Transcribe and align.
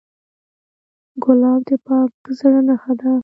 ګلاب 1.23 1.59
د 1.67 1.69
پاک 1.85 2.11
زړه 2.37 2.61
نښه 2.67 2.93
ده. 2.99 3.11